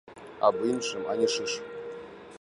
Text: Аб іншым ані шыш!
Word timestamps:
Аб 0.49 0.57
іншым 0.69 1.05
ані 1.13 1.27
шыш! 1.37 1.53